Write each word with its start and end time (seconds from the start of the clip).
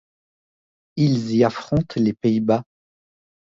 Ils 0.95 1.35
y 1.35 1.43
affrontent 1.43 1.93
les 2.01 2.13
Pays-Bas. 2.13 2.63